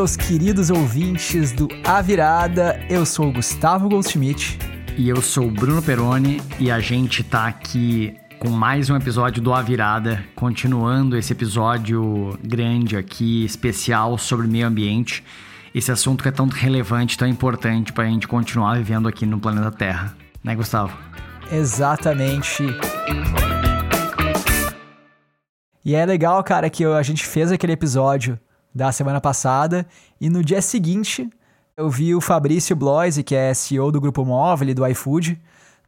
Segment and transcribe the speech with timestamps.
[0.00, 2.80] meus queridos ouvintes do A Virada.
[2.88, 4.58] Eu sou o Gustavo Goldschmidt.
[4.96, 9.42] E eu sou o Bruno Peroni e a gente tá aqui com mais um episódio
[9.42, 15.22] do A Virada, continuando esse episódio grande aqui, especial sobre meio ambiente.
[15.74, 19.38] Esse assunto que é tão relevante, tão importante para a gente continuar vivendo aqui no
[19.38, 20.16] planeta Terra.
[20.42, 20.96] Né, Gustavo?
[21.52, 22.64] Exatamente.
[25.84, 28.40] E é legal, cara, que a gente fez aquele episódio
[28.74, 29.86] da semana passada
[30.20, 31.28] e no dia seguinte
[31.76, 35.40] eu vi o Fabrício Bloise, que é CEO do Grupo Móvel e do iFood,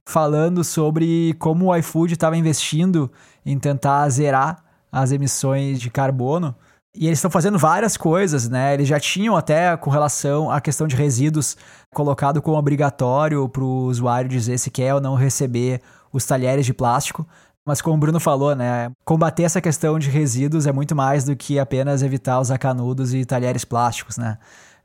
[0.07, 3.13] falando sobre como o iFood estava investindo
[3.45, 6.55] em tentar zerar as emissões de carbono.
[6.95, 8.75] E eles estão fazendo várias coisas, né?
[8.75, 11.57] Eles já tinham até com relação à questão de resíduos
[11.93, 15.81] colocado como obrigatório para o usuário dizer se quer ou não receber
[16.13, 17.27] os talheres de plástico.
[17.65, 21.37] Mas como o Bruno falou, né, combater essa questão de resíduos é muito mais do
[21.37, 24.39] que apenas evitar usar canudos e talheres plásticos, né?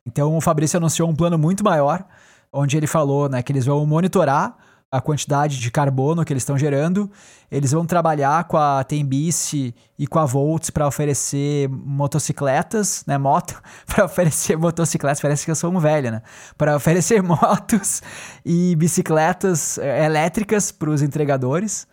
[0.06, 2.06] Então o Fabrício anunciou um plano muito maior,
[2.54, 4.56] onde ele falou, né, que eles vão monitorar
[4.90, 7.12] a quantidade de carbono que eles estão gerando.
[7.52, 13.62] Eles vão trabalhar com a Tembice e com a Volts para oferecer motocicletas, né, moto,
[13.86, 16.22] para oferecer motocicletas, parece que eu sou um velho, né?
[16.58, 18.02] Para oferecer motos
[18.46, 21.88] e bicicletas eh, elétricas para os entregadores.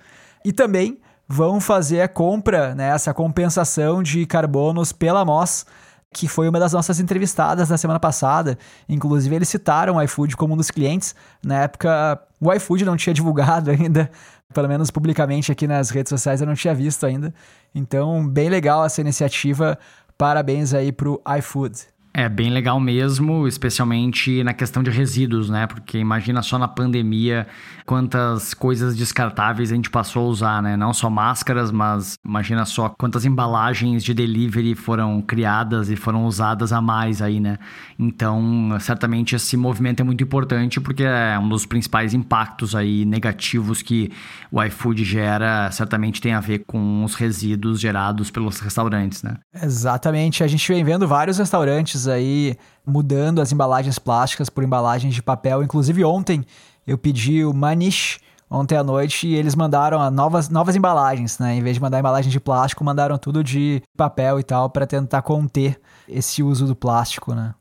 [0.44, 5.64] E também vão fazer a compra, né, essa compensação de carbonos pela MOS,
[6.12, 8.56] que foi uma das nossas entrevistadas da semana passada.
[8.88, 11.14] Inclusive, eles citaram o iFood como um dos clientes.
[11.42, 14.10] Na época, o iFood não tinha divulgado ainda,
[14.52, 17.34] pelo menos publicamente aqui nas redes sociais eu não tinha visto ainda.
[17.74, 19.78] Então, bem legal essa iniciativa.
[20.16, 21.93] Parabéns aí pro iFood.
[22.16, 25.66] É bem legal mesmo, especialmente na questão de resíduos, né?
[25.66, 27.44] Porque imagina só na pandemia
[27.84, 30.76] quantas coisas descartáveis a gente passou a usar, né?
[30.76, 36.72] Não só máscaras, mas imagina só quantas embalagens de delivery foram criadas e foram usadas
[36.72, 37.58] a mais aí, né?
[37.98, 43.82] Então, certamente esse movimento é muito importante porque é um dos principais impactos aí negativos
[43.82, 44.12] que
[44.52, 49.38] o iFood gera, certamente tem a ver com os resíduos gerados pelos restaurantes, né?
[49.52, 52.56] Exatamente, a gente vem vendo vários restaurantes aí
[52.86, 55.62] mudando as embalagens plásticas por embalagens de papel.
[55.62, 56.44] Inclusive ontem
[56.86, 58.18] eu pedi o Manish
[58.50, 61.54] ontem à noite e eles mandaram novas, novas embalagens, né?
[61.54, 65.22] Em vez de mandar embalagem de plástico, mandaram tudo de papel e tal para tentar
[65.22, 67.54] conter esse uso do plástico, né?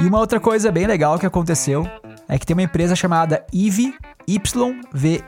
[0.00, 1.84] E uma outra coisa bem legal que aconteceu
[2.28, 3.94] é que tem uma empresa chamada IV,
[4.28, 5.20] YVY,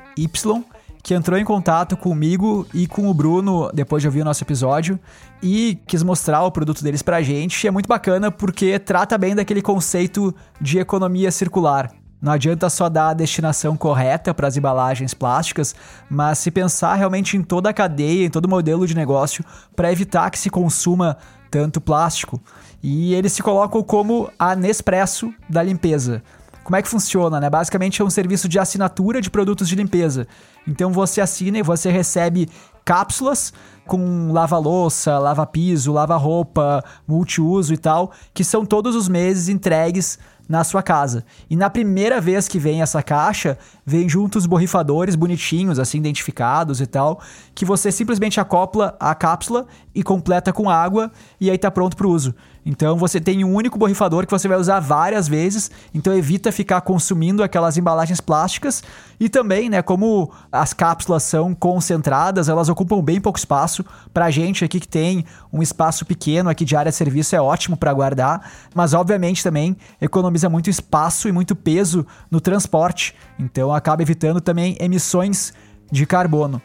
[1.03, 4.99] que entrou em contato comigo e com o Bruno depois de ouvir o nosso episódio
[5.43, 7.65] e quis mostrar o produto deles pra gente.
[7.65, 11.91] E é muito bacana porque trata bem daquele conceito de economia circular.
[12.21, 15.75] Não adianta só dar a destinação correta para as embalagens plásticas,
[16.09, 19.43] mas se pensar realmente em toda a cadeia, em todo o modelo de negócio,
[19.75, 21.17] para evitar que se consuma
[21.51, 22.39] tanto plástico.
[22.83, 26.23] E eles se colocam como a Nespresso da limpeza.
[26.71, 27.51] Como é que funciona, né?
[27.51, 30.29] Basicamente é um serviço de assinatura de produtos de limpeza.
[30.65, 32.49] Então você assina e você recebe
[32.85, 33.53] cápsulas
[33.89, 40.17] com lava-louça, lava-piso, lava-roupa, multiuso e tal, que são todos os meses entregues
[40.49, 41.25] na sua casa.
[41.49, 46.81] E na primeira vez que vem essa caixa, vem junto os borrifadores bonitinhos, assim, identificados
[46.81, 47.21] e tal,
[47.53, 51.11] que você simplesmente acopla a cápsula e completa com água
[51.41, 52.33] e aí tá pronto para uso.
[52.71, 56.81] Então você tem um único borrifador que você vai usar várias vezes, então evita ficar
[56.83, 58.81] consumindo aquelas embalagens plásticas
[59.19, 63.85] e também, né, como as cápsulas são concentradas, elas ocupam bem pouco espaço.
[64.15, 67.77] Pra gente aqui que tem um espaço pequeno aqui de área de serviço é ótimo
[67.77, 73.17] para guardar, mas obviamente também economiza muito espaço e muito peso no transporte.
[73.37, 75.53] Então acaba evitando também emissões
[75.91, 76.63] de carbono.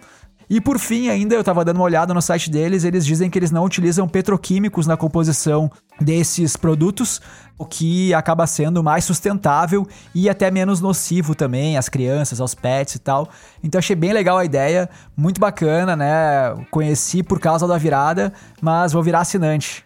[0.50, 3.40] E por fim, ainda eu estava dando uma olhada no site deles, eles dizem que
[3.40, 7.22] eles não utilizam petroquímicos na composição desses produtos,
[7.58, 12.96] o que acaba sendo mais sustentável e até menos nocivo também às crianças, aos pets
[12.96, 13.30] e tal.
[13.64, 16.66] Então achei bem legal a ideia, muito bacana, né?
[16.70, 18.32] Conheci por causa da virada,
[18.62, 19.86] mas vou virar assinante.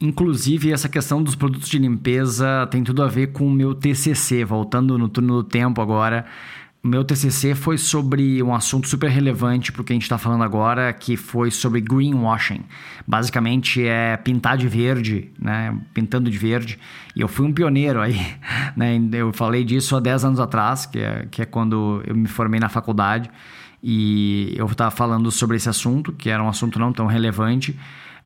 [0.00, 4.44] Inclusive, essa questão dos produtos de limpeza tem tudo a ver com o meu TCC,
[4.44, 6.26] voltando no turno do tempo agora.
[6.82, 10.44] Meu TCC foi sobre um assunto super relevante para o que a gente está falando
[10.44, 12.60] agora, que foi sobre greenwashing.
[13.06, 15.76] Basicamente é pintar de verde, né?
[15.92, 16.78] Pintando de verde.
[17.14, 18.20] E eu fui um pioneiro aí,
[18.76, 19.00] né?
[19.12, 22.60] Eu falei disso há 10 anos atrás, que é, que é quando eu me formei
[22.60, 23.30] na faculdade.
[23.82, 27.76] E eu estava falando sobre esse assunto, que era um assunto não tão relevante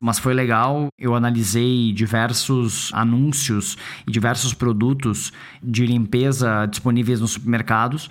[0.03, 0.87] mas foi legal.
[0.97, 3.77] Eu analisei diversos anúncios
[4.07, 5.31] e diversos produtos
[5.61, 8.09] de limpeza disponíveis nos supermercados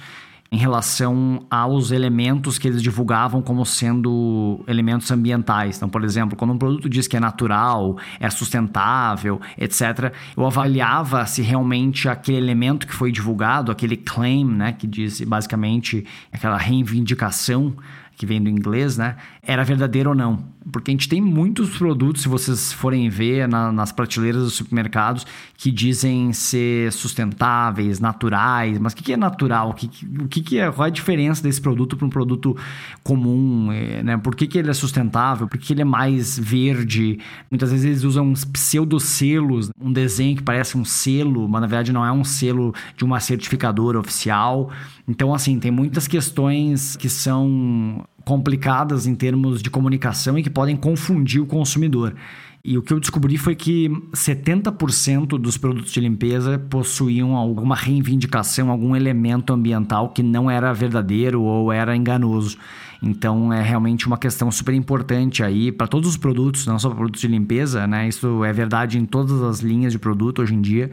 [0.52, 5.76] em relação aos elementos que eles divulgavam como sendo elementos ambientais.
[5.76, 11.24] Então, por exemplo, quando um produto diz que é natural, é sustentável, etc., eu avaliava
[11.24, 17.76] se realmente aquele elemento que foi divulgado, aquele claim, né, que diz basicamente aquela reivindicação
[18.16, 20.50] que vem do inglês, né, era verdadeiro ou não.
[20.70, 25.26] Porque a gente tem muitos produtos, se vocês forem ver na, nas prateleiras dos supermercados,
[25.56, 28.78] que dizem ser sustentáveis, naturais.
[28.78, 29.70] Mas o que, que é natural?
[29.70, 32.54] O, que, que, que é, qual é a diferença desse produto para um produto
[33.02, 33.72] comum?
[33.72, 34.16] É, né?
[34.18, 35.48] Por que, que ele é sustentável?
[35.48, 37.18] Por que ele é mais verde?
[37.50, 41.92] Muitas vezes eles usam uns pseudoselos, um desenho que parece um selo, mas na verdade
[41.92, 44.70] não é um selo de uma certificadora oficial.
[45.08, 50.76] Então, assim, tem muitas questões que são complicadas em termos de comunicação e que podem
[50.76, 52.14] confundir o consumidor.
[52.62, 58.70] E o que eu descobri foi que 70% dos produtos de limpeza possuíam alguma reivindicação,
[58.70, 62.58] algum elemento ambiental que não era verdadeiro ou era enganoso.
[63.02, 66.98] Então é realmente uma questão super importante aí para todos os produtos, não só para
[66.98, 68.06] produtos de limpeza, né?
[68.06, 70.90] Isso é verdade em todas as linhas de produto hoje em dia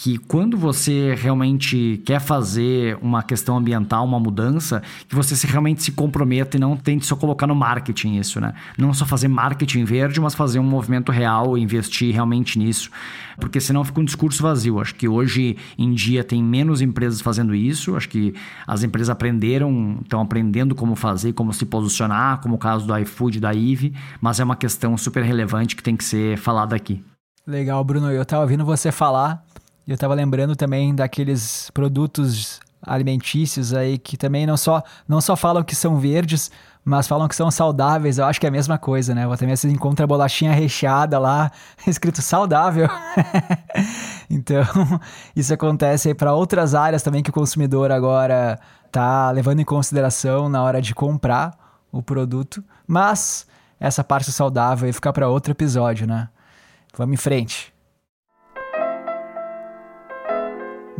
[0.00, 5.82] que quando você realmente quer fazer uma questão ambiental, uma mudança, que você se realmente
[5.82, 8.54] se comprometa e não tente só colocar no marketing isso, né?
[8.78, 12.92] Não só fazer marketing verde, mas fazer um movimento real, investir realmente nisso,
[13.40, 14.80] porque senão fica um discurso vazio.
[14.80, 18.32] Acho que hoje em dia tem menos empresas fazendo isso, acho que
[18.68, 23.40] as empresas aprenderam, estão aprendendo como fazer, como se posicionar, como o caso do iFood,
[23.40, 27.02] da Eve, mas é uma questão super relevante que tem que ser falada aqui.
[27.44, 28.12] Legal, Bruno.
[28.12, 29.42] Eu estava ouvindo você falar
[29.88, 35.64] eu estava lembrando também daqueles produtos alimentícios aí que também não só, não só falam
[35.64, 36.50] que são verdes,
[36.84, 38.18] mas falam que são saudáveis.
[38.18, 39.24] Eu acho que é a mesma coisa, né?
[39.36, 41.50] Também você encontra bolachinha recheada lá,
[41.88, 42.86] escrito saudável.
[44.28, 44.62] então,
[45.34, 48.60] isso acontece aí para outras áreas também que o consumidor agora
[48.92, 51.54] tá levando em consideração na hora de comprar
[51.90, 52.62] o produto.
[52.86, 53.46] Mas
[53.80, 56.28] essa parte saudável vai ficar para outro episódio, né?
[56.94, 57.72] Vamos em frente.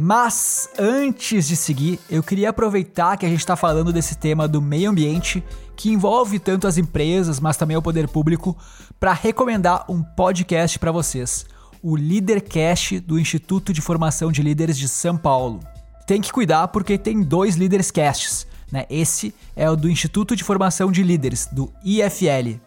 [0.01, 4.63] Mas antes de seguir, eu queria aproveitar que a gente está falando desse tema do
[4.63, 5.43] meio ambiente,
[5.75, 8.57] que envolve tanto as empresas, mas também o poder público,
[9.01, 11.45] para recomendar um podcast para vocês,
[11.83, 15.59] o Leadercast do Instituto de Formação de Líderes de São Paulo.
[16.07, 18.87] Tem que cuidar porque tem dois Leaders Casts, né?
[18.89, 22.61] Esse é o do Instituto de Formação de Líderes, do IFL.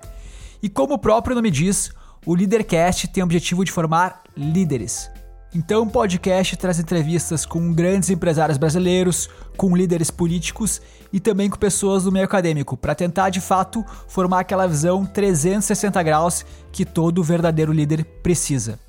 [0.62, 1.92] E como o próprio nome diz,
[2.26, 5.10] o Leadercast tem o objetivo de formar líderes.
[5.54, 10.82] Então, o podcast traz entrevistas com grandes empresários brasileiros, com líderes políticos
[11.12, 16.02] e também com pessoas do meio acadêmico, para tentar de fato formar aquela visão 360
[16.04, 18.80] graus que todo verdadeiro líder precisa.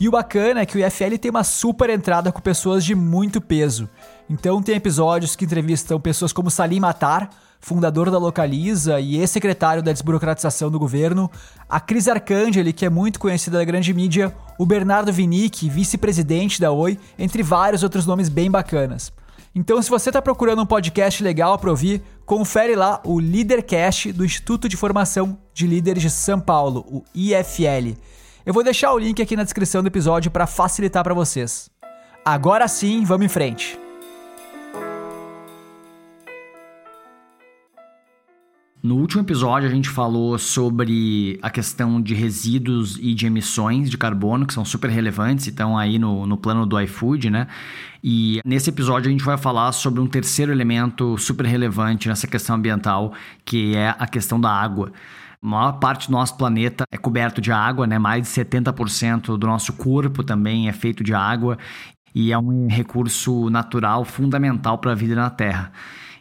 [0.00, 3.38] E o bacana é que o IFL tem uma super entrada com pessoas de muito
[3.38, 3.86] peso.
[4.30, 7.28] Então, tem episódios que entrevistam pessoas como Salim Matar,
[7.60, 11.30] fundador da Localiza e ex-secretário da desburocratização do governo,
[11.68, 16.72] a Cris Arcangeli, que é muito conhecida da grande mídia, o Bernardo Vinick, vice-presidente da
[16.72, 19.12] Oi, entre vários outros nomes bem bacanas.
[19.54, 24.24] Então, se você está procurando um podcast legal para ouvir, confere lá o Leadercast do
[24.24, 27.96] Instituto de Formação de Líderes de São Paulo, o IFL.
[28.46, 31.70] Eu vou deixar o link aqui na descrição do episódio para facilitar para vocês.
[32.24, 33.87] Agora sim, vamos em frente.
[38.88, 43.98] No último episódio, a gente falou sobre a questão de resíduos e de emissões de
[43.98, 47.48] carbono, que são super relevantes e estão aí no, no plano do iFood, né?
[48.02, 52.56] E nesse episódio, a gente vai falar sobre um terceiro elemento super relevante nessa questão
[52.56, 53.12] ambiental,
[53.44, 54.90] que é a questão da água.
[55.42, 57.98] A maior parte do nosso planeta é coberto de água, né?
[57.98, 61.58] Mais de 70% do nosso corpo também é feito de água
[62.14, 65.72] e é um recurso natural fundamental para a vida na Terra.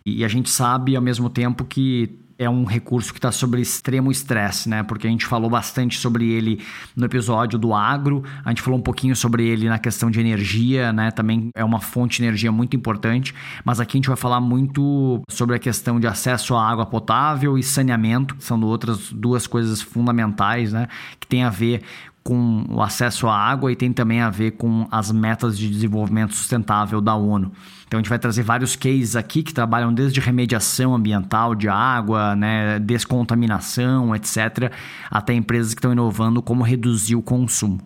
[0.06, 4.12] E a gente sabe ao mesmo tempo que é um recurso que está sobre extremo
[4.12, 4.84] estresse, né?
[4.84, 6.64] Porque a gente falou bastante sobre ele
[6.96, 10.94] no episódio do agro, a gente falou um pouquinho sobre ele na questão de energia,
[10.94, 11.10] né?
[11.12, 13.34] Também é uma fonte de energia muito importante,
[13.66, 17.58] mas aqui a gente vai falar muito sobre a questão de acesso à água potável
[17.58, 20.88] e saneamento, que são outras duas coisas fundamentais, né?
[21.20, 21.82] Que tem a ver
[22.28, 26.36] com o acesso à água e tem também a ver com as metas de desenvolvimento
[26.36, 27.54] sustentável da ONU.
[27.88, 32.36] Então a gente vai trazer vários cases aqui que trabalham desde remediação ambiental de água,
[32.36, 34.72] né, descontaminação, etc.,
[35.10, 37.80] até empresas que estão inovando como reduzir o consumo.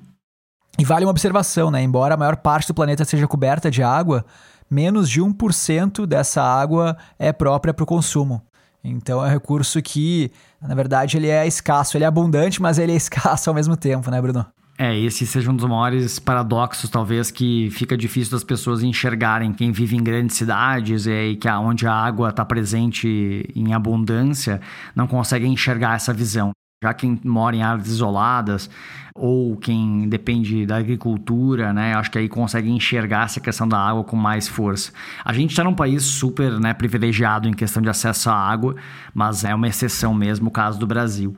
[0.80, 1.84] E vale uma observação, né?
[1.84, 4.26] Embora a maior parte do planeta seja coberta de água,
[4.70, 8.42] menos de 1% dessa água é própria para o consumo.
[8.84, 12.94] Então é um recurso que, na verdade, ele é escasso, ele é abundante, mas ele
[12.94, 14.46] é escasso ao mesmo tempo, né, Bruno?
[14.84, 19.54] É, esse seja um dos maiores paradoxos, talvez, que fica difícil das pessoas enxergarem.
[19.54, 24.60] Quem vive em grandes cidades e que onde a água está presente em abundância,
[24.96, 26.50] não consegue enxergar essa visão.
[26.84, 28.72] Já quem mora em áreas isoladas
[29.14, 34.04] ou quem depende da agricultura, né, acho que aí consegue enxergar essa questão da água
[34.04, 34.92] com mais força.
[35.24, 38.76] A gente está num país super né, privilegiado em questão de acesso à água,
[39.14, 41.38] mas é uma exceção mesmo o caso do Brasil.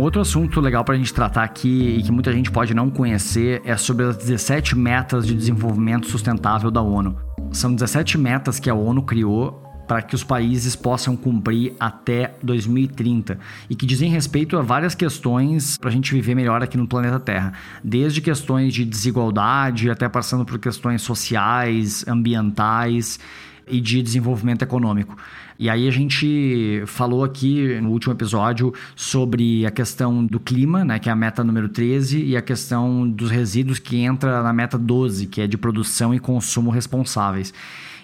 [0.00, 2.88] Um outro assunto legal para a gente tratar aqui e que muita gente pode não
[2.88, 7.18] conhecer é sobre as 17 metas de desenvolvimento sustentável da ONU.
[7.52, 13.38] São 17 metas que a ONU criou para que os países possam cumprir até 2030
[13.68, 17.20] e que dizem respeito a várias questões para a gente viver melhor aqui no planeta
[17.20, 17.52] Terra,
[17.84, 23.20] desde questões de desigualdade até passando por questões sociais, ambientais
[23.68, 25.14] e de desenvolvimento econômico.
[25.60, 30.98] E aí a gente falou aqui no último episódio sobre a questão do clima, né,
[30.98, 34.78] que é a meta número 13, e a questão dos resíduos que entra na meta
[34.78, 37.52] 12, que é de produção e consumo responsáveis.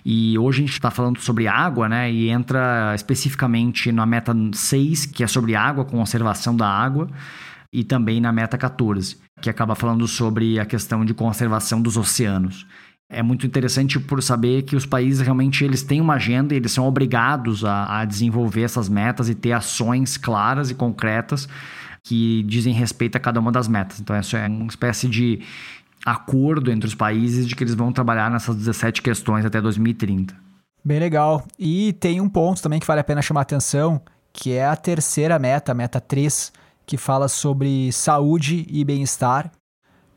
[0.05, 2.13] E hoje a gente está falando sobre água, né?
[2.13, 7.09] E entra especificamente na meta 6, que é sobre água, conservação da água,
[7.73, 12.67] e também na meta 14, que acaba falando sobre a questão de conservação dos oceanos
[13.09, 16.73] é muito interessante por saber que os países realmente eles têm uma agenda e eles
[16.73, 21.49] são obrigados a, a desenvolver essas metas e ter ações claras e concretas
[22.03, 24.01] que dizem respeito a cada uma das metas.
[24.01, 25.41] Então, isso é uma espécie de
[26.05, 30.35] acordo entre os países de que eles vão trabalhar nessas 17 questões até 2030.
[30.85, 31.45] Bem legal.
[31.59, 34.01] E tem um ponto também que vale a pena chamar a atenção,
[34.33, 36.53] que é a terceira meta, a meta 3,
[36.85, 39.51] que fala sobre saúde e bem-estar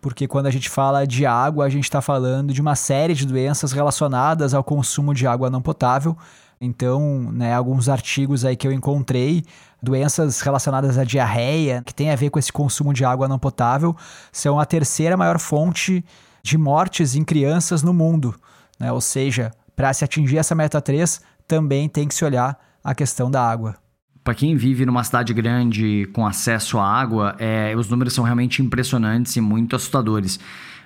[0.02, 3.26] porque quando a gente fala de água, a gente está falando de uma série de
[3.26, 6.18] doenças relacionadas ao consumo de água não potável.
[6.62, 9.44] Então, né, alguns artigos aí que eu encontrei,
[9.82, 13.96] doenças relacionadas à diarreia, que tem a ver com esse consumo de água não potável,
[14.32, 16.04] são a terceira maior fonte
[16.44, 18.36] de mortes em crianças no mundo.
[18.78, 18.92] Né?
[18.92, 23.32] Ou seja, para se atingir essa meta 3, também tem que se olhar a questão
[23.32, 23.76] da água.
[24.30, 28.62] Para quem vive numa cidade grande com acesso à água, é, os números são realmente
[28.62, 30.40] impressionantes e muito assustadores.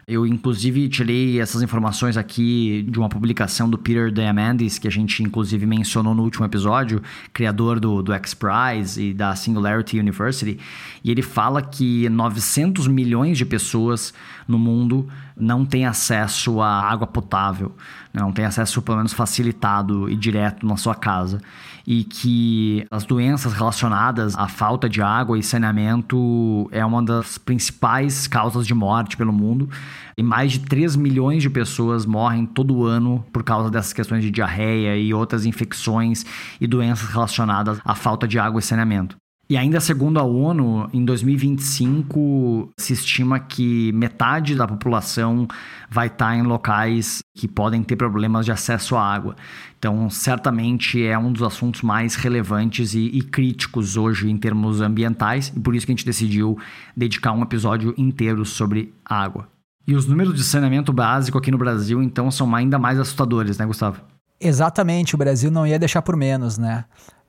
[0.07, 5.21] Eu, inclusive, tirei essas informações aqui de uma publicação do Peter Diamandis, que a gente,
[5.21, 7.01] inclusive, mencionou no último episódio,
[7.33, 10.57] criador do, do X-Prize e da Singularity University.
[11.03, 14.13] E ele fala que 900 milhões de pessoas
[14.47, 17.75] no mundo não têm acesso à água potável,
[18.13, 21.41] não têm acesso, pelo menos, facilitado e direto na sua casa
[21.85, 28.27] e que as doenças relacionadas à falta de água e saneamento é uma das principais
[28.27, 29.69] causas de morte pelo mundo.
[30.17, 34.31] E mais de 3 milhões de pessoas morrem todo ano por causa dessas questões de
[34.31, 36.25] diarreia e outras infecções
[36.61, 39.22] e doenças relacionadas à falta de água e saneamento.
[39.49, 45.47] E ainda segundo a ONU, em 2025 se estima que metade da população
[45.91, 49.35] vai estar em locais que podem ter problemas de acesso à água.
[49.77, 55.51] Então, certamente é um dos assuntos mais relevantes e, e críticos hoje em termos ambientais,
[55.53, 56.57] e por isso que a gente decidiu
[56.95, 59.49] dedicar um episódio inteiro sobre água.
[59.85, 63.65] E os números de saneamento básico aqui no Brasil, então, são ainda mais assustadores, né,
[63.65, 64.01] Gustavo?
[64.39, 66.85] Exatamente, o Brasil não ia deixar por menos, né?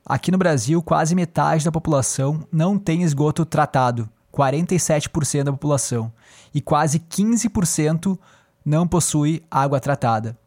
[0.07, 6.13] Aqui no Brasil, quase metade da população não tem esgoto tratado, 47% da população,
[6.53, 8.15] e quase 15%
[8.63, 10.37] não possui água tratada.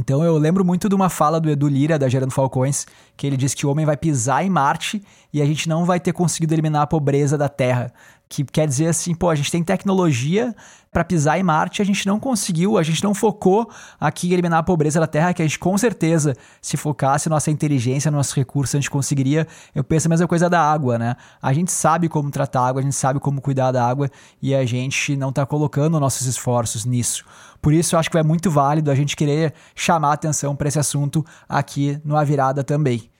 [0.00, 3.36] Então eu lembro muito de uma fala do Edu Lira, da Gerando Falcões, que ele
[3.36, 6.54] diz que o homem vai pisar em Marte e a gente não vai ter conseguido
[6.54, 7.92] eliminar a pobreza da Terra.
[8.32, 10.56] Que quer dizer assim, pô, a gente tem tecnologia
[10.90, 13.70] para pisar em Marte, a gente não conseguiu, a gente não focou
[14.00, 17.50] aqui em eliminar a pobreza da Terra, que a gente com certeza, se focasse nossa
[17.50, 19.46] inteligência, nossos recursos, a gente conseguiria.
[19.74, 21.14] Eu penso a mesma coisa da água, né?
[21.42, 24.10] A gente sabe como tratar a água, a gente sabe como cuidar da água
[24.40, 27.26] e a gente não está colocando nossos esforços nisso.
[27.60, 30.78] Por isso, eu acho que é muito válido a gente querer chamar atenção para esse
[30.78, 33.10] assunto aqui no A Virada também.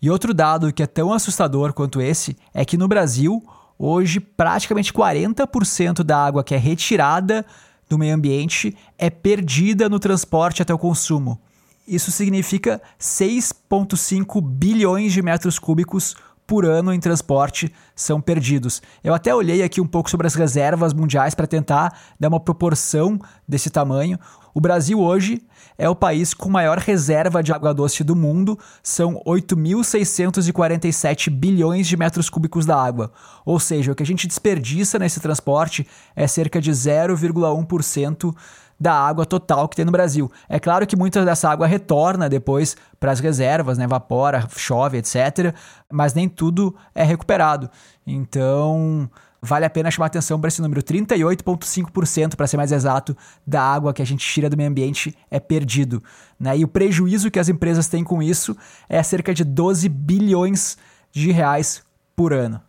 [0.00, 3.42] E outro dado que é tão assustador quanto esse é que no Brasil,
[3.78, 7.44] hoje, praticamente 40% da água que é retirada
[7.88, 11.40] do meio ambiente é perdida no transporte até o consumo.
[11.86, 16.14] Isso significa 6,5 bilhões de metros cúbicos
[16.48, 18.80] por ano em transporte são perdidos.
[19.04, 23.20] Eu até olhei aqui um pouco sobre as reservas mundiais para tentar dar uma proporção
[23.46, 24.18] desse tamanho.
[24.58, 25.40] O Brasil hoje
[25.78, 31.96] é o país com maior reserva de água doce do mundo, são 8.647 bilhões de
[31.96, 33.12] metros cúbicos da água.
[33.46, 35.86] Ou seja, o que a gente desperdiça nesse transporte
[36.16, 38.34] é cerca de 0,1%
[38.80, 40.28] da água total que tem no Brasil.
[40.48, 43.84] É claro que muita dessa água retorna depois para as reservas, né?
[43.84, 45.54] evapora, chove, etc.
[45.88, 47.70] Mas nem tudo é recuperado.
[48.04, 49.08] Então,
[49.40, 50.82] vale a pena chamar atenção para esse número.
[50.82, 53.16] 38,5%, para ser mais exato,
[53.46, 56.02] da água que a gente tira do meio ambiente é perdido.
[56.38, 56.58] Né?
[56.58, 58.56] E o prejuízo que as empresas têm com isso
[58.88, 60.76] é cerca de 12 bilhões
[61.12, 61.82] de reais
[62.14, 62.60] por ano.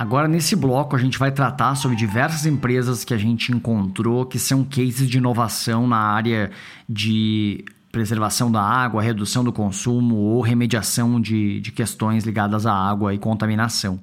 [0.00, 4.38] Agora, nesse bloco, a gente vai tratar sobre diversas empresas que a gente encontrou que
[4.38, 6.50] são cases de inovação na área
[6.88, 13.14] de preservação da água, redução do consumo ou remediação de, de questões ligadas à água
[13.14, 14.00] e contaminação.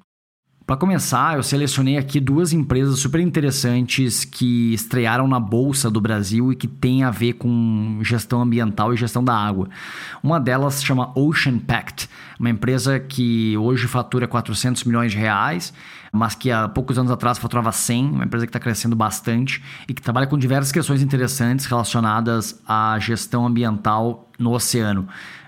[0.67, 6.51] Para começar, eu selecionei aqui duas empresas super interessantes que estrearam na Bolsa do Brasil
[6.51, 9.69] e que tem a ver com gestão ambiental e gestão da água.
[10.21, 15.74] Uma delas se chama Ocean Pact, uma empresa que hoje fatura 400 milhões de reais,
[16.12, 19.93] mas que há poucos anos atrás faturava 100, uma empresa que está crescendo bastante e
[19.93, 25.07] que trabalha com diversas questões interessantes relacionadas à gestão ambiental no oceano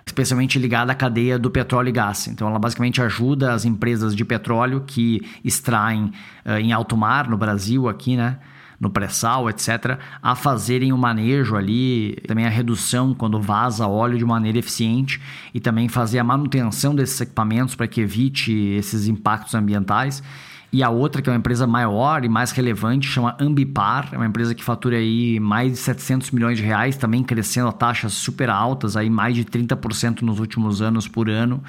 [0.10, 2.28] especialmente ligada à cadeia do petróleo e gás.
[2.28, 6.12] Então, ela basicamente ajuda as empresas de petróleo que extraem
[6.46, 8.38] uh, em alto mar, no Brasil, aqui, né?
[8.80, 14.24] No pré-sal, etc., a fazerem o manejo ali, também a redução quando vaza óleo de
[14.24, 15.22] maneira eficiente
[15.54, 20.24] e também fazer a manutenção desses equipamentos para que evite esses impactos ambientais.
[20.72, 24.28] E a outra, que é uma empresa maior e mais relevante, chama Ambipar, é uma
[24.28, 28.52] empresa que fatura aí mais de 700 milhões de reais, também crescendo a taxas super
[28.52, 31.64] altas, aí mais de 30% nos últimos anos por ano,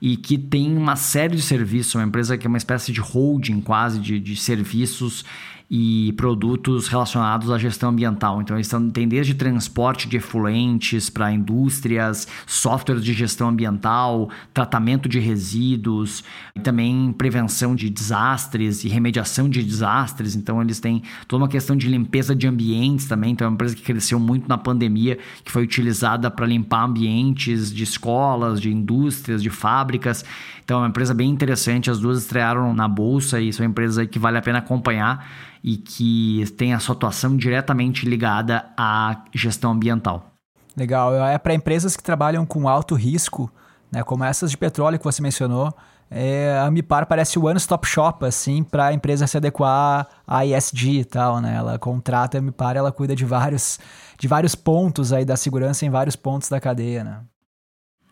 [0.00, 3.60] e que tem uma série de serviços, uma empresa que é uma espécie de holding
[3.60, 5.26] quase de, de serviços
[5.70, 8.40] e produtos relacionados à gestão ambiental.
[8.40, 15.18] Então, eles têm desde transporte de efluentes para indústrias, softwares de gestão ambiental, tratamento de
[15.18, 16.24] resíduos,
[16.56, 20.34] e também prevenção de desastres e remediação de desastres.
[20.34, 23.32] Então, eles têm toda uma questão de limpeza de ambientes também.
[23.32, 27.70] Então, é uma empresa que cresceu muito na pandemia, que foi utilizada para limpar ambientes
[27.70, 30.24] de escolas, de indústrias, de fábricas.
[30.64, 31.90] Então, é uma empresa bem interessante.
[31.90, 35.26] As duas estrearam na bolsa e são empresas que vale a pena acompanhar
[35.62, 40.32] e que tem a sua atuação diretamente ligada à gestão ambiental.
[40.76, 41.14] Legal.
[41.26, 43.50] É para empresas que trabalham com alto risco,
[43.90, 45.74] né, como essas de petróleo que você mencionou.
[46.10, 51.00] É, a Mipar parece o one-stop shop, assim, para a empresa se adequar à ESG
[51.00, 51.54] e tal, né?
[51.54, 53.78] Ela contrata a Mipar, ela cuida de vários,
[54.18, 57.20] de vários pontos aí da segurança em vários pontos da cadeia, né?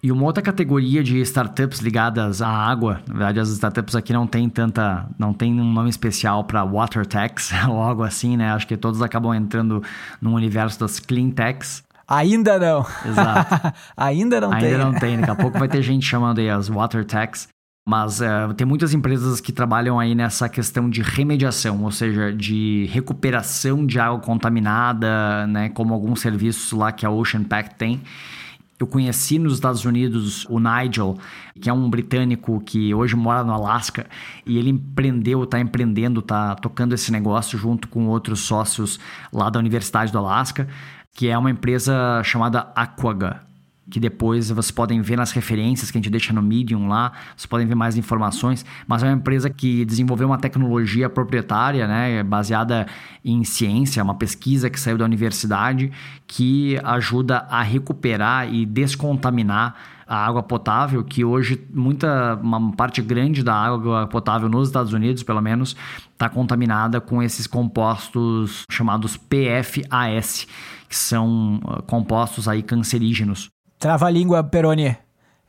[0.06, 4.24] E uma outra categoria de startups ligadas à água, na verdade as startups aqui não
[4.24, 8.52] tem tanta, não tem um nome especial para water techs ou algo assim, né?
[8.52, 9.82] Acho que todos acabam entrando
[10.20, 11.82] no universo das clean techs.
[12.06, 12.86] Ainda não.
[13.04, 13.74] Exato.
[13.98, 14.74] Ainda não Ainda tem.
[14.74, 15.18] Ainda não tem.
[15.18, 17.48] Daqui a pouco vai ter gente chamando aí as water techs.
[17.84, 22.88] Mas uh, tem muitas empresas que trabalham aí nessa questão de remediação, ou seja, de
[22.92, 25.68] recuperação de água contaminada, né?
[25.70, 28.00] Como alguns serviços lá que a Ocean Pact tem.
[28.78, 31.16] Eu conheci nos Estados Unidos o Nigel,
[31.60, 34.06] que é um britânico que hoje mora no Alasca,
[34.44, 39.00] e ele empreendeu, está empreendendo, está tocando esse negócio junto com outros sócios
[39.32, 40.68] lá da Universidade do Alasca,
[41.14, 43.46] que é uma empresa chamada Aquaga
[43.90, 47.46] que depois vocês podem ver nas referências que a gente deixa no Medium lá, vocês
[47.46, 52.86] podem ver mais informações, mas é uma empresa que desenvolveu uma tecnologia proprietária, né, baseada
[53.24, 55.92] em ciência, uma pesquisa que saiu da universidade
[56.26, 63.42] que ajuda a recuperar e descontaminar a água potável, que hoje muita uma parte grande
[63.42, 65.76] da água potável nos Estados Unidos, pelo menos,
[66.12, 70.46] está contaminada com esses compostos chamados PFAS,
[70.88, 73.48] que são uh, compostos aí cancerígenos.
[73.78, 74.96] Trava a língua, Peroni.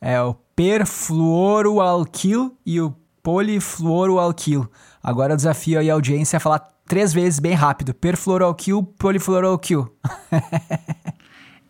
[0.01, 4.69] É o perfluoroalquil e o polifluoroalquil.
[5.01, 7.93] Agora eu desafio aí a audiência a falar três vezes bem rápido.
[7.93, 9.87] Perfluoroalquil, polifluoroalquil.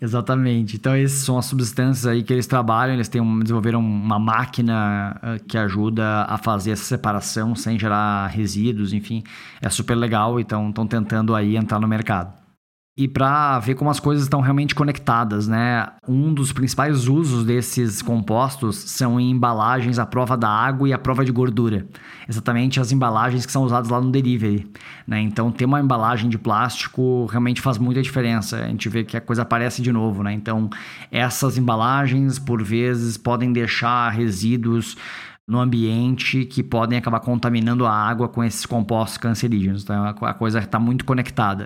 [0.02, 0.76] Exatamente.
[0.76, 2.94] Então, essas são as substâncias aí que eles trabalham.
[2.94, 8.94] Eles têm um, desenvolveram uma máquina que ajuda a fazer essa separação sem gerar resíduos,
[8.94, 9.24] enfim.
[9.62, 10.40] É super legal.
[10.40, 12.47] Então, estão tentando aí entrar no mercado
[12.98, 15.88] e para ver como as coisas estão realmente conectadas, né?
[16.08, 20.98] Um dos principais usos desses compostos são em embalagens à prova da água e à
[20.98, 21.88] prova de gordura.
[22.28, 24.68] Exatamente as embalagens que são usadas lá no delivery,
[25.06, 25.22] né?
[25.22, 28.58] Então, ter uma embalagem de plástico realmente faz muita diferença.
[28.58, 30.34] A gente vê que a coisa aparece de novo, né?
[30.34, 30.68] Então,
[31.12, 34.98] essas embalagens, por vezes, podem deixar resíduos
[35.48, 39.84] no ambiente que podem acabar contaminando a água com esses compostos cancerígenos.
[39.84, 41.66] Então, a coisa está muito conectada.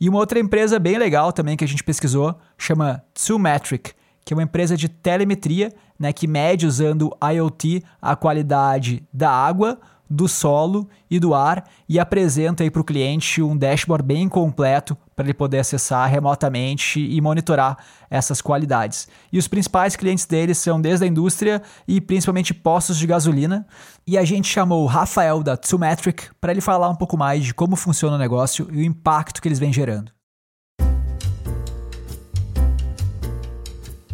[0.00, 3.92] E uma outra empresa bem legal também que a gente pesquisou chama Twometric,
[4.24, 9.78] que é uma empresa de telemetria né, que mede usando IoT a qualidade da água,
[10.14, 14.96] do solo e do ar e apresenta aí para o cliente um dashboard bem completo
[15.14, 17.76] para ele poder acessar remotamente e monitorar
[18.08, 19.08] essas qualidades.
[19.32, 23.66] E os principais clientes deles são desde a indústria e principalmente postos de gasolina.
[24.06, 27.52] E a gente chamou o Rafael da Metric para ele falar um pouco mais de
[27.52, 30.12] como funciona o negócio e o impacto que eles vêm gerando.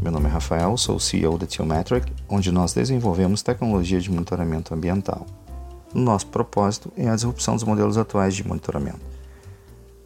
[0.01, 5.27] Meu nome é Rafael, sou CEO da Tiometric, onde nós desenvolvemos tecnologia de monitoramento ambiental.
[5.95, 9.01] Nosso propósito é a disrupção dos modelos atuais de monitoramento,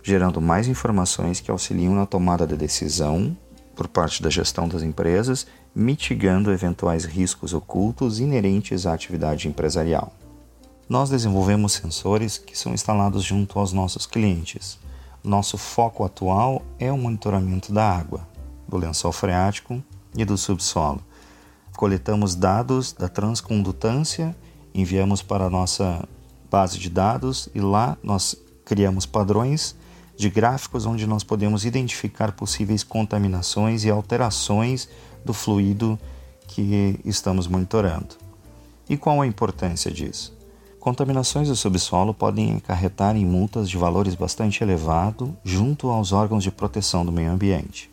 [0.03, 3.37] gerando mais informações que auxiliam na tomada de decisão
[3.75, 10.13] por parte da gestão das empresas, mitigando eventuais riscos ocultos inerentes à atividade empresarial.
[10.89, 14.79] Nós desenvolvemos sensores que são instalados junto aos nossos clientes.
[15.23, 18.27] Nosso foco atual é o monitoramento da água,
[18.69, 19.83] do lençol freático
[20.17, 21.01] e do subsolo.
[21.77, 24.37] Coletamos dados da transcondutância,
[24.75, 26.07] enviamos para a nossa
[26.51, 29.77] base de dados e lá nós criamos padrões
[30.17, 34.89] de gráficos onde nós podemos identificar possíveis contaminações e alterações
[35.25, 35.99] do fluido
[36.49, 38.17] que estamos monitorando.
[38.89, 40.37] E qual a importância disso?
[40.79, 46.51] Contaminações do subsolo podem acarretar em multas de valores bastante elevados junto aos órgãos de
[46.51, 47.91] proteção do meio ambiente.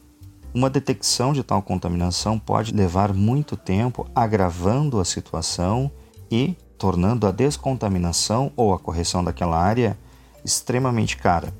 [0.53, 5.89] Uma detecção de tal contaminação pode levar muito tempo, agravando a situação
[6.29, 9.95] e tornando a descontaminação ou a correção daquela área
[10.43, 11.53] extremamente cara.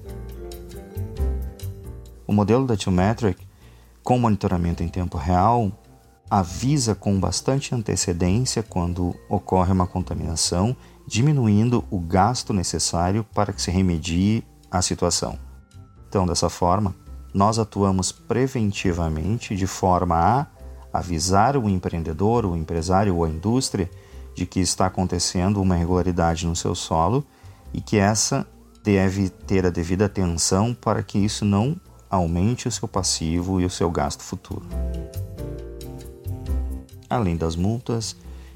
[2.25, 3.39] O modelo da Tillmetric,
[4.03, 5.71] com monitoramento em tempo real,
[6.27, 13.69] avisa com bastante antecedência quando ocorre uma contaminação, diminuindo o gasto necessário para que se
[13.69, 15.38] remedie a situação.
[16.10, 16.95] Então, dessa forma,
[17.31, 20.47] nós atuamos preventivamente de forma a
[20.91, 23.88] avisar o empreendedor, o empresário ou a indústria
[24.35, 27.25] de que está acontecendo uma irregularidade no seu solo
[27.73, 28.47] e que essa
[28.83, 33.69] deve ter a devida atenção para que isso não aumente o seu passivo e o
[33.69, 34.65] seu gasto futuro.
[37.09, 38.15] Além das multas,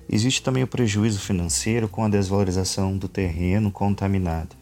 [0.09, 4.55] existe também o prejuízo financeiro com a desvalorização do terreno contaminado.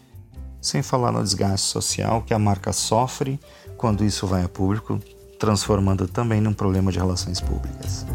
[0.61, 3.39] Sem falar no desgaste social que a marca sofre
[3.77, 4.99] quando isso vai a público,
[5.39, 8.05] transformando também num problema de relações públicas.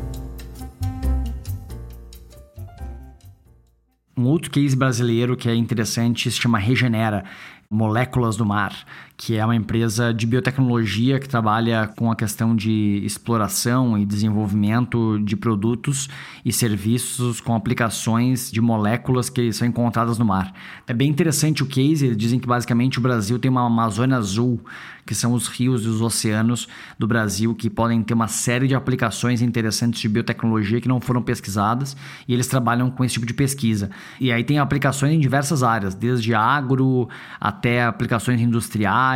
[4.19, 7.23] Um outro case brasileiro que é interessante se chama Regenera
[7.71, 8.75] Moléculas do Mar
[9.21, 15.19] que é uma empresa de biotecnologia que trabalha com a questão de exploração e desenvolvimento
[15.19, 16.09] de produtos
[16.45, 20.55] e serviços com aplicações de moléculas que são encontradas no mar.
[20.87, 24.61] É bem interessante o case, eles dizem que basicamente o Brasil tem uma Amazônia azul,
[25.05, 28.75] que são os rios e os oceanos do Brasil que podem ter uma série de
[28.75, 31.97] aplicações interessantes de biotecnologia que não foram pesquisadas
[32.29, 33.91] e eles trabalham com esse tipo de pesquisa.
[34.21, 37.09] E aí tem aplicações em diversas áreas, desde agro
[37.41, 39.08] até aplicações industriais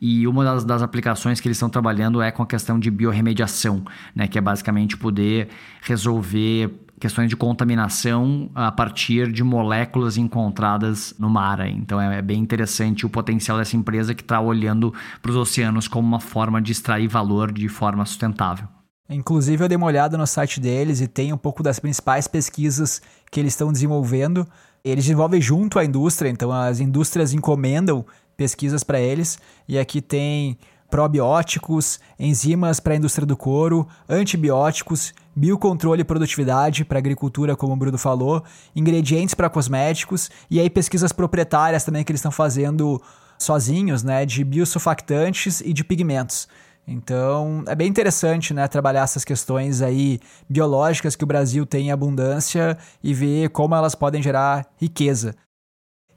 [0.00, 3.84] e uma das, das aplicações que eles estão trabalhando é com a questão de biorremediação,
[4.14, 5.48] né, que é basicamente poder
[5.82, 11.66] resolver questões de contaminação a partir de moléculas encontradas no mar.
[11.66, 15.88] Então é, é bem interessante o potencial dessa empresa que está olhando para os oceanos
[15.88, 18.68] como uma forma de extrair valor de forma sustentável.
[19.08, 23.02] Inclusive, eu dei uma olhada no site deles e tem um pouco das principais pesquisas
[23.28, 24.46] que eles estão desenvolvendo.
[24.84, 28.06] Eles desenvolvem junto à indústria, então as indústrias encomendam
[28.40, 29.38] pesquisas para eles.
[29.68, 30.56] E aqui tem
[30.88, 37.76] probióticos, enzimas para a indústria do couro, antibióticos, biocontrole e produtividade para agricultura, como o
[37.76, 38.42] Bruno falou,
[38.74, 43.00] ingredientes para cosméticos e aí pesquisas proprietárias também que eles estão fazendo
[43.38, 46.48] sozinhos, né, de biosurfactantes e de pigmentos.
[46.88, 51.92] Então, é bem interessante, né, trabalhar essas questões aí biológicas que o Brasil tem em
[51.92, 55.36] abundância e ver como elas podem gerar riqueza.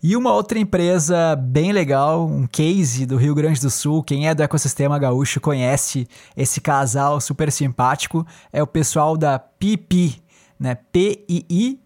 [0.06, 4.36] E uma outra empresa bem legal, um case do Rio Grande do Sul, quem é
[4.36, 10.22] do ecossistema gaúcho conhece esse casal super simpático, é o pessoal da Pipi,
[10.60, 10.76] né?
[10.92, 11.80] P-I-I-P-E-E,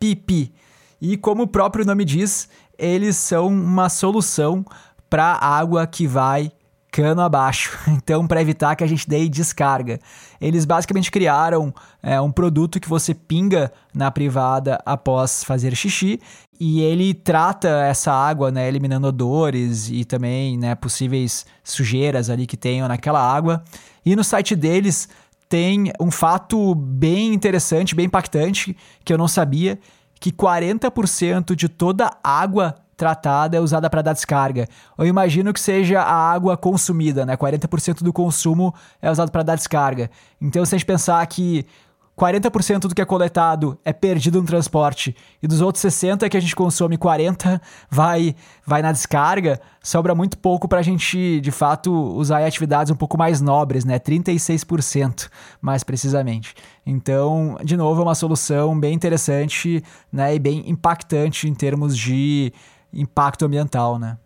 [0.00, 0.54] Pipi.
[0.98, 2.48] E como o próprio nome diz,
[2.78, 4.64] eles são uma solução
[5.10, 6.50] para água que vai
[6.98, 7.78] cano abaixo.
[8.08, 10.00] Então, para evitar que a gente dê descarga,
[10.40, 16.20] eles basicamente criaram é, um produto que você pinga na privada após fazer xixi
[16.58, 22.56] e ele trata essa água, né, eliminando odores e também né, possíveis sujeiras ali que
[22.56, 23.62] tenham naquela água.
[24.04, 25.08] E no site deles
[25.48, 29.78] tem um fato bem interessante, bem impactante, que eu não sabia,
[30.18, 34.66] que 40% de toda água tratada é usada para dar descarga.
[34.98, 37.36] Eu imagino que seja a água consumida, né?
[37.36, 40.10] 40% do consumo é usado para dar descarga.
[40.40, 41.64] Então, se a gente pensar que
[42.18, 46.40] 40% do que é coletado é perdido no transporte e dos outros 60 que a
[46.40, 48.34] gente consome, 40 vai
[48.66, 52.96] vai na descarga, sobra muito pouco para a gente, de fato, usar em atividades um
[52.96, 54.00] pouco mais nobres, né?
[54.00, 55.30] 36%
[55.60, 56.56] mais precisamente.
[56.84, 59.82] Então, de novo, é uma solução bem interessante,
[60.12, 62.52] né, e bem impactante em termos de
[62.92, 64.18] impacto ambiental, né?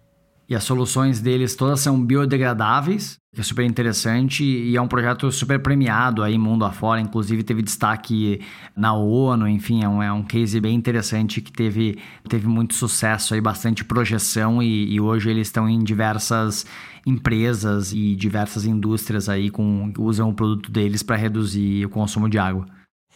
[0.48, 5.32] E as soluções deles todas são biodegradáveis, que é super interessante e é um projeto
[5.32, 8.38] super premiado aí mundo afora, inclusive teve destaque
[8.76, 11.98] na ONU, enfim, é um, é um case bem interessante que teve,
[12.28, 16.66] teve muito sucesso aí, bastante projeção e, e hoje eles estão em diversas
[17.06, 22.38] empresas e diversas indústrias aí com usam o produto deles para reduzir o consumo de
[22.38, 22.66] água.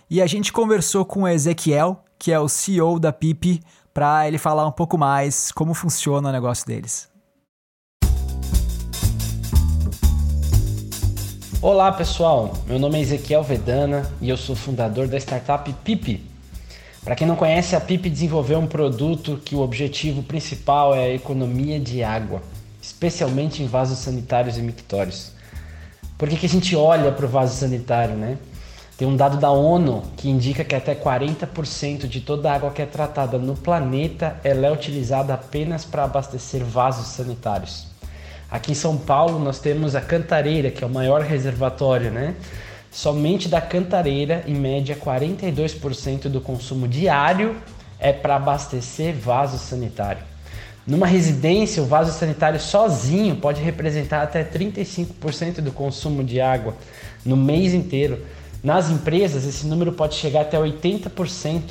[0.09, 3.61] E a gente conversou com o Ezequiel, que é o CEO da PIP,
[3.93, 7.09] para ele falar um pouco mais como funciona o negócio deles.
[11.63, 16.23] Olá pessoal, meu nome é Ezequiel Vedana e eu sou fundador da startup Pipi.
[17.03, 21.15] Para quem não conhece, a Pipi desenvolveu um produto que o objetivo principal é a
[21.15, 22.43] economia de água,
[22.83, 25.33] especialmente em vasos sanitários e mictórios.
[26.19, 28.37] Por que, que a gente olha para o vaso sanitário, né?
[28.97, 32.81] Tem um dado da ONU que indica que até 40% de toda a água que
[32.81, 37.87] é tratada no planeta ela é utilizada apenas para abastecer vasos sanitários.
[38.51, 42.37] Aqui em São Paulo nós temos a Cantareira, que é o maior reservatório, né?
[42.91, 47.57] Somente da Cantareira, em média, 42% do consumo diário
[47.99, 50.23] é para abastecer vaso sanitário.
[50.87, 56.75] Numa residência, o vaso sanitário sozinho pode representar até 35% do consumo de água
[57.25, 58.25] no mês inteiro.
[58.67, 61.63] Nas empresas, esse número pode chegar até 80%,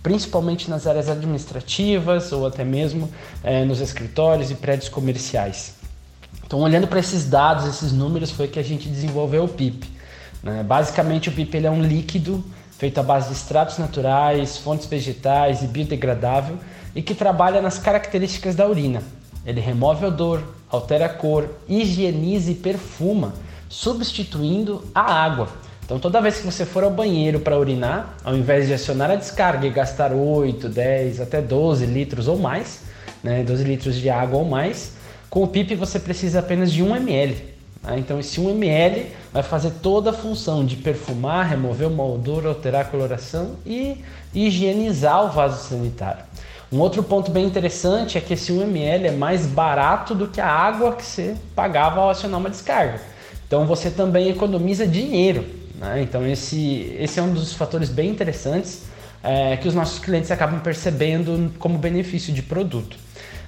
[0.00, 3.10] principalmente nas áreas administrativas ou até mesmo
[3.42, 5.74] é, nos escritórios e prédios comerciais.
[6.46, 9.90] Então, olhando para esses dados, esses números, foi que a gente desenvolveu o PIP.
[10.40, 10.62] Né?
[10.62, 12.44] Basicamente, o PIP ele é um líquido
[12.78, 16.58] feito à base de extratos naturais, fontes vegetais e biodegradável
[16.94, 19.02] e que trabalha nas características da urina.
[19.44, 23.34] Ele remove odor, altera a cor, higieniza e perfuma,
[23.68, 25.65] substituindo a água.
[25.86, 29.14] Então, toda vez que você for ao banheiro para urinar, ao invés de acionar a
[29.14, 32.80] descarga e gastar 8, 10, até 12 litros ou mais,
[33.22, 34.94] né, 12 litros de água ou mais,
[35.30, 37.36] com o PIP você precisa apenas de 1 ml.
[37.84, 37.98] Né?
[37.98, 42.82] Então esse 1 ml vai fazer toda a função de perfumar, remover o moldura, alterar
[42.82, 46.24] a coloração e higienizar o vaso sanitário.
[46.72, 50.40] Um outro ponto bem interessante é que esse 1 ml é mais barato do que
[50.40, 53.00] a água que você pagava ao acionar uma descarga.
[53.46, 55.44] Então você também economiza dinheiro.
[55.78, 56.02] Né?
[56.02, 58.84] Então esse, esse é um dos fatores bem interessantes
[59.22, 62.96] é, que os nossos clientes acabam percebendo como benefício de produto.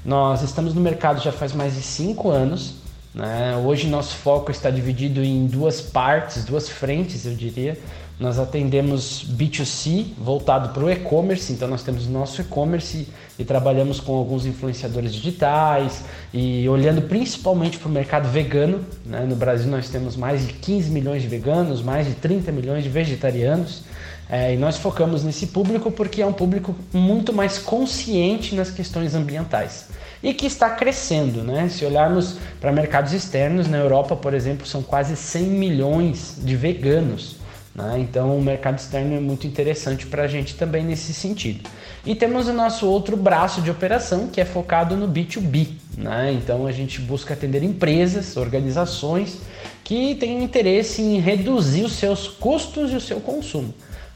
[0.04, 2.76] Nós estamos no mercado já faz mais de cinco anos.
[3.18, 3.56] Né?
[3.56, 7.76] Hoje nosso foco está dividido em duas partes, duas frentes, eu diria.
[8.18, 14.16] Nós atendemos B2C voltado para o e-commerce, então nós temos nosso e-commerce e trabalhamos com
[14.16, 18.84] alguns influenciadores digitais e olhando principalmente para o mercado vegano.
[19.04, 19.26] Né?
[19.28, 22.88] No Brasil nós temos mais de 15 milhões de veganos, mais de 30 milhões de
[22.88, 23.82] vegetarianos.
[24.30, 29.14] É, e nós focamos nesse público porque é um público muito mais consciente nas questões
[29.14, 29.86] ambientais
[30.22, 31.42] e que está crescendo.
[31.42, 31.68] Né?
[31.68, 37.36] Se olharmos para mercados externos, na Europa, por exemplo, são quase 100 milhões de veganos.
[37.74, 38.00] Né?
[38.00, 41.68] Então, o mercado externo é muito interessante para a gente também nesse sentido.
[42.04, 45.68] E temos o nosso outro braço de operação que é focado no B2B.
[45.96, 46.32] Né?
[46.32, 49.38] Então, a gente busca atender empresas, organizações
[49.84, 53.72] que têm interesse em reduzir os seus custos e o seu consumo.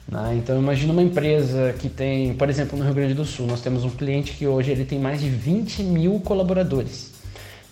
[0.09, 0.37] Né?
[0.37, 3.85] Então imagina uma empresa que tem, por exemplo, no Rio Grande do Sul, nós temos
[3.85, 7.13] um cliente que hoje ele tem mais de 20 mil colaboradores.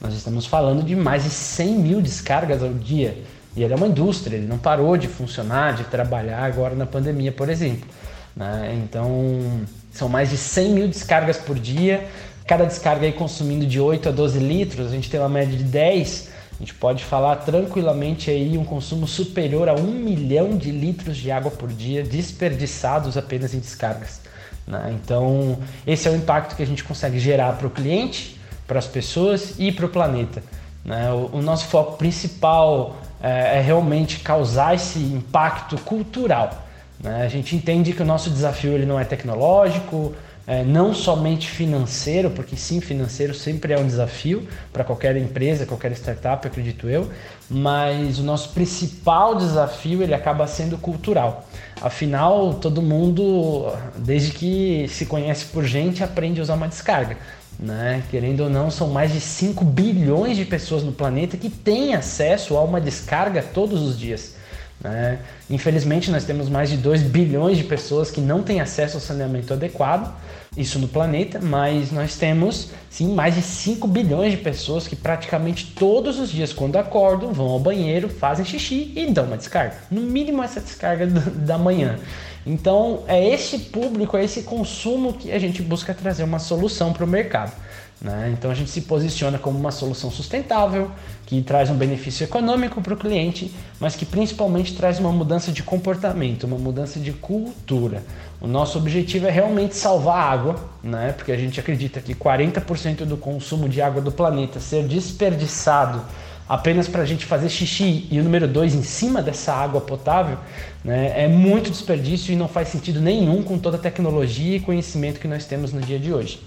[0.00, 3.18] Nós estamos falando de mais de 100 mil descargas ao dia.
[3.54, 7.32] E ele é uma indústria, ele não parou de funcionar, de trabalhar agora na pandemia,
[7.32, 7.86] por exemplo.
[8.34, 8.80] Né?
[8.82, 9.60] Então
[9.92, 12.06] são mais de 100 mil descargas por dia,
[12.46, 15.64] cada descarga aí consumindo de 8 a 12 litros, a gente tem uma média de
[15.64, 16.29] 10
[16.60, 21.30] a gente pode falar tranquilamente aí um consumo superior a um milhão de litros de
[21.30, 24.20] água por dia desperdiçados apenas em descargas.
[24.66, 24.94] Né?
[24.94, 28.86] Então, esse é o impacto que a gente consegue gerar para o cliente, para as
[28.86, 30.42] pessoas e para o planeta.
[30.84, 31.10] Né?
[31.10, 36.68] O, o, nosso foco principal é, é, realmente causar esse impacto cultural.
[37.02, 37.22] Né?
[37.24, 40.14] A gente entende que o nosso desafio ele não é tecnológico,
[40.50, 45.92] é, não somente financeiro, porque sim, financeiro sempre é um desafio para qualquer empresa, qualquer
[45.92, 47.08] startup, acredito eu,
[47.48, 51.46] mas o nosso principal desafio ele acaba sendo cultural.
[51.80, 57.16] Afinal, todo mundo, desde que se conhece por gente, aprende a usar uma descarga.
[57.56, 58.02] Né?
[58.10, 62.56] Querendo ou não, são mais de 5 bilhões de pessoas no planeta que têm acesso
[62.56, 64.34] a uma descarga todos os dias.
[64.82, 65.18] Né?
[65.48, 69.52] Infelizmente, nós temos mais de 2 bilhões de pessoas que não têm acesso ao saneamento
[69.52, 70.14] adequado,
[70.56, 75.74] isso no planeta, mas nós temos sim mais de 5 bilhões de pessoas que praticamente
[75.76, 79.76] todos os dias, quando acordam, vão ao banheiro, fazem xixi e dão uma descarga.
[79.90, 81.98] No mínimo, essa descarga da manhã.
[82.44, 87.04] Então, é esse público, é esse consumo que a gente busca trazer uma solução para
[87.04, 87.52] o mercado.
[88.00, 88.30] Né?
[88.32, 90.90] Então a gente se posiciona como uma solução sustentável,
[91.26, 95.62] que traz um benefício econômico para o cliente, mas que principalmente traz uma mudança de
[95.62, 98.02] comportamento, uma mudança de cultura.
[98.40, 101.12] O nosso objetivo é realmente salvar a água, né?
[101.12, 106.02] porque a gente acredita que 40% do consumo de água do planeta ser desperdiçado
[106.50, 110.36] apenas para a gente fazer xixi e o número dois em cima dessa água potável,
[110.82, 115.20] né, é muito desperdício e não faz sentido nenhum com toda a tecnologia e conhecimento
[115.20, 116.40] que nós temos no dia de hoje.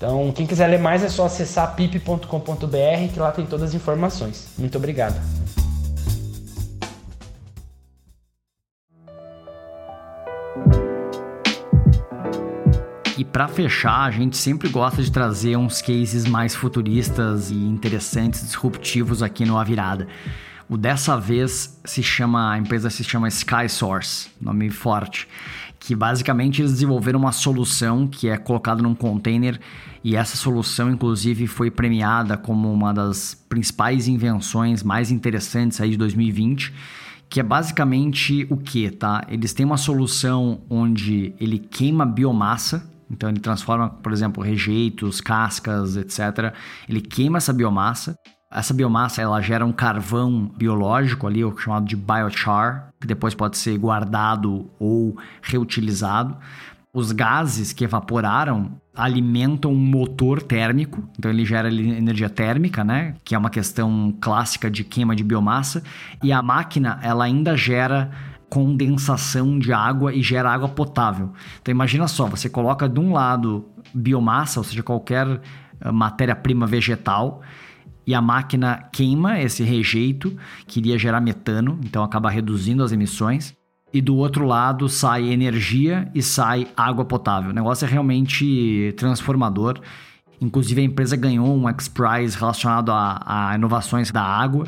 [0.00, 2.24] Então, quem quiser ler mais é só acessar pip.com.br
[3.12, 4.48] que lá tem todas as informações.
[4.56, 5.20] Muito obrigado.
[13.18, 18.40] E para fechar, a gente sempre gosta de trazer uns cases mais futuristas e interessantes,
[18.40, 20.08] disruptivos aqui no A Virada.
[20.66, 25.28] O dessa vez se chama, a empresa se chama Sky Source, nome forte,
[25.80, 29.58] que basicamente eles desenvolveram uma solução que é colocada num container
[30.04, 35.96] e essa solução, inclusive, foi premiada como uma das principais invenções mais interessantes aí de
[35.96, 36.72] 2020
[37.30, 39.24] que é basicamente o que, tá?
[39.28, 45.96] Eles têm uma solução onde ele queima biomassa, então ele transforma, por exemplo, rejeitos, cascas,
[45.96, 46.52] etc.
[46.88, 48.16] Ele queima essa biomassa.
[48.52, 53.78] Essa biomassa ela gera um carvão biológico ali, chamado de biochar, que depois pode ser
[53.78, 56.36] guardado ou reutilizado.
[56.92, 63.14] Os gases que evaporaram alimentam um motor térmico, então ele gera energia térmica, né?
[63.24, 65.84] Que é uma questão clássica de queima de biomassa.
[66.20, 68.10] E a máquina, ela ainda gera
[68.48, 71.32] condensação de água e gera água potável.
[71.62, 75.40] Então imagina só, você coloca de um lado biomassa, ou seja, qualquer
[75.80, 77.42] eh, matéria-prima vegetal,
[78.10, 83.54] e a máquina queima esse rejeito que iria gerar metano, então acaba reduzindo as emissões
[83.92, 87.50] e do outro lado sai energia e sai água potável.
[87.50, 89.80] O negócio é realmente transformador.
[90.40, 94.66] Inclusive, a empresa ganhou um X-Prize relacionado a, a, inovações da água.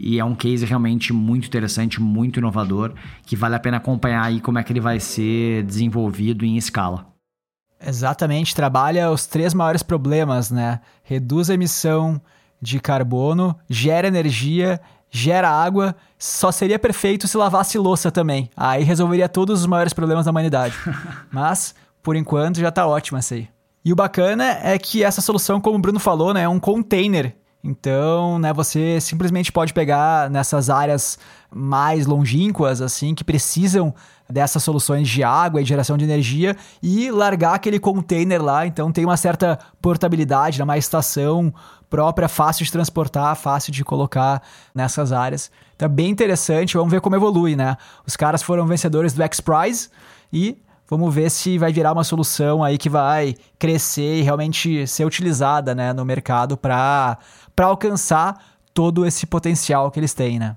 [0.00, 2.94] E é um case realmente muito interessante, muito inovador,
[3.26, 7.06] que vale a pena acompanhar aí como é que ele vai ser desenvolvido em escala.
[7.86, 10.80] Exatamente, trabalha os três maiores problemas, né?
[11.02, 12.18] Reduz a emissão
[12.60, 18.50] de carbono, gera energia gera água, só seria perfeito se lavasse louça também.
[18.56, 20.74] Aí resolveria todos os maiores problemas da humanidade.
[21.30, 23.48] Mas, por enquanto, já tá ótimo essa aí.
[23.84, 27.34] E o bacana é que essa solução, como o Bruno falou, né, é um container.
[27.68, 31.18] Então, né, você simplesmente pode pegar nessas áreas
[31.54, 33.94] mais longínquas, assim, que precisam
[34.28, 38.66] dessas soluções de água e geração de energia e largar aquele container lá.
[38.66, 41.52] Então, tem uma certa portabilidade, uma estação
[41.90, 44.42] própria, fácil de transportar, fácil de colocar
[44.74, 45.50] nessas áreas.
[45.76, 47.76] Então é bem interessante, vamos ver como evolui, né?
[48.06, 49.88] Os caras foram vencedores do X-Prize
[50.32, 55.04] e vamos ver se vai virar uma solução aí que vai crescer e realmente ser
[55.04, 57.18] utilizada, né, no mercado para
[57.60, 60.56] alcançar todo esse potencial que eles têm, né?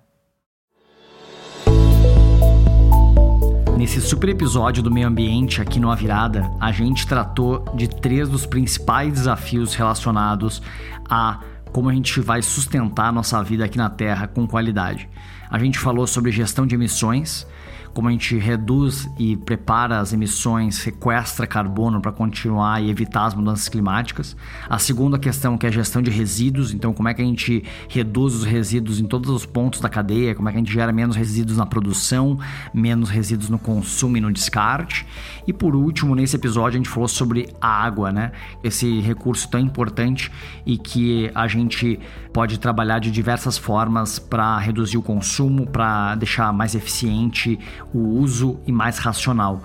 [3.78, 8.30] Nesse super episódio do meio ambiente aqui no A Virada, a gente tratou de três
[8.30, 10.62] dos principais desafios relacionados
[11.10, 11.40] a
[11.72, 15.10] como a gente vai sustentar nossa vida aqui na Terra com qualidade.
[15.50, 17.48] A gente falou sobre gestão de emissões,
[17.94, 23.34] como a gente reduz e prepara as emissões, sequestra carbono para continuar e evitar as
[23.34, 24.36] mudanças climáticas.
[24.70, 27.64] A segunda questão que é a gestão de resíduos, então como é que a gente
[27.90, 30.92] reduz os resíduos em todos os pontos da cadeia, como é que a gente gera
[30.92, 32.40] menos resíduos na produção,
[32.74, 35.06] menos resíduos no consumo e no descarte.
[35.46, 38.32] E por último, nesse episódio a gente falou sobre a água, né?
[38.64, 40.32] Esse recurso tão importante
[40.66, 42.00] e que a gente
[42.32, 47.60] pode trabalhar de diversas formas para reduzir o consumo, para deixar mais eficiente
[47.94, 49.62] o uso e mais racional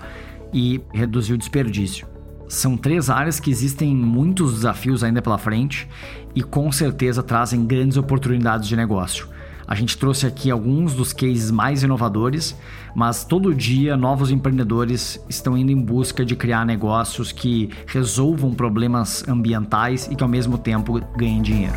[0.53, 2.07] e reduzir o desperdício.
[2.47, 5.87] São três áreas que existem muitos desafios ainda pela frente
[6.33, 9.27] e com certeza trazem grandes oportunidades de negócio.
[9.67, 12.55] A gente trouxe aqui alguns dos cases mais inovadores,
[12.95, 19.27] mas todo dia novos empreendedores estão indo em busca de criar negócios que resolvam problemas
[19.27, 21.75] ambientais e que ao mesmo tempo ganhem dinheiro.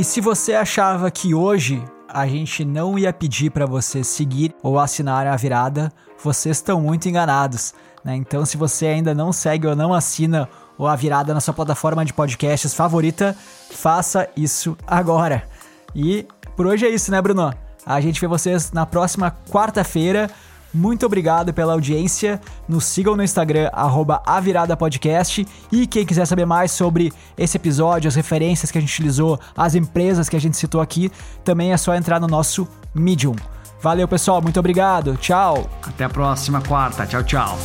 [0.00, 4.78] E se você achava que hoje a gente não ia pedir para você seguir ou
[4.78, 5.92] assinar a virada,
[6.24, 7.74] vocês estão muito enganados.
[8.02, 8.16] Né?
[8.16, 10.48] Então, se você ainda não segue ou não assina
[10.78, 13.36] ou a virada na sua plataforma de podcasts favorita,
[13.72, 15.46] faça isso agora.
[15.94, 16.26] E
[16.56, 17.52] por hoje é isso, né, Bruno?
[17.84, 20.30] A gente vê vocês na próxima quarta-feira.
[20.72, 22.40] Muito obrigado pela audiência.
[22.68, 23.70] Nos sigam no Instagram,
[24.24, 25.46] @aviradapodcast.
[25.72, 29.74] E quem quiser saber mais sobre esse episódio, as referências que a gente utilizou, as
[29.74, 31.10] empresas que a gente citou aqui,
[31.44, 33.34] também é só entrar no nosso Medium.
[33.82, 34.42] Valeu, pessoal.
[34.42, 35.16] Muito obrigado.
[35.16, 35.68] Tchau.
[35.82, 37.06] Até a próxima quarta.
[37.06, 37.58] Tchau, tchau.